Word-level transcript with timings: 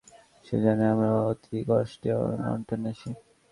সে 0.45 0.55
জানায়, 0.63 0.91
আমরা 0.93 1.09
অতি 1.23 1.57
কষ্টে, 1.67 2.09
অভাব-অনটনে 2.17 2.89
আছি। 2.93 3.09